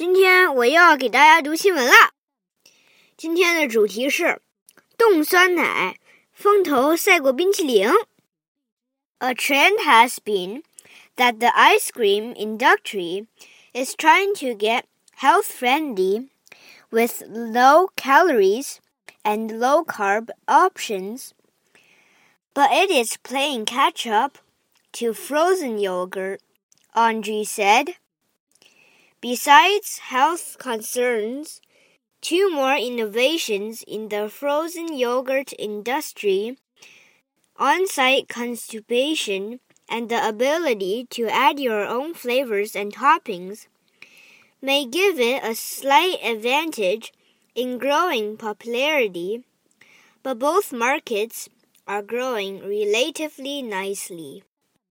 [0.00, 1.92] 今天我又要给大家读新闻了。
[3.18, 4.40] 今天的主题是
[4.96, 5.98] 冻酸奶
[6.32, 7.86] 风头赛过冰淇淋。
[9.18, 10.62] A trend has been
[11.16, 13.26] that the ice cream industry
[13.74, 14.84] is trying to get
[15.18, 16.28] health friendly
[16.90, 18.78] with low calories
[19.22, 21.34] and low carb options,
[22.54, 24.38] but it is playing catch up
[24.92, 26.40] to frozen yogurt,
[26.94, 27.96] Andre said.
[29.25, 31.59] Besides health concerns,
[32.21, 36.59] two more innovations in the frozen yogurt industry
[37.57, 43.65] on site constipation and the ability to add your own flavors and toppings
[44.61, 47.11] may give it a slight advantage
[47.55, 49.43] in growing popularity,
[50.21, 51.49] but both markets
[51.87, 54.43] are growing relatively nicely.